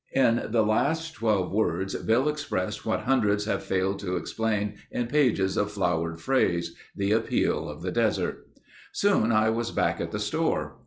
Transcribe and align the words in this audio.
In 0.15 0.47
the 0.49 0.63
last 0.63 1.13
twelve 1.13 1.51
words 1.51 1.93
Bill 1.93 2.27
expressed 2.27 2.83
what 2.87 3.01
hundreds 3.01 3.45
have 3.45 3.61
failed 3.63 3.99
to 3.99 4.15
explain 4.15 4.77
in 4.89 5.05
pages 5.05 5.57
of 5.57 5.71
flowered 5.71 6.19
phrase—the 6.19 7.11
appeal 7.11 7.69
of 7.69 7.83
the 7.83 7.91
desert. 7.91 8.47
Soon 8.93 9.31
I 9.31 9.51
was 9.51 9.69
back 9.69 10.01
at 10.01 10.09
the 10.09 10.17
store. 10.17 10.79